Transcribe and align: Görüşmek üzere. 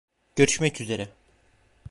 Görüşmek 0.35 0.81
üzere. 0.81 1.07